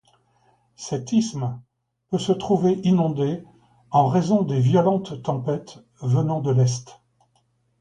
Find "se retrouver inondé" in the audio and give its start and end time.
2.17-3.43